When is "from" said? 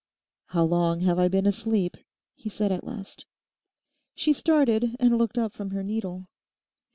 5.53-5.69